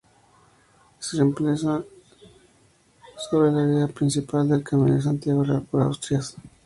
[0.97, 1.83] Se emplaza
[3.29, 6.35] sobre la vía principal del Camino de Santiago Real por Asturias.